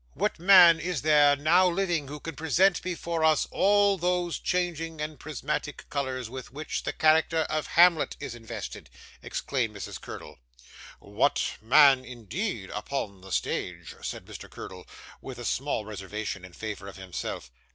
[0.15, 5.19] 'What man is there, now living, who can present before us all those changing and
[5.19, 8.89] prismatic colours with which the character of Hamlet is invested?'
[9.21, 10.01] exclaimed Mrs.
[10.01, 10.39] Curdle.
[10.97, 14.49] 'What man indeed upon the stage,' said Mr.
[14.49, 14.87] Curdle,
[15.21, 17.51] with a small reservation in favour of himself.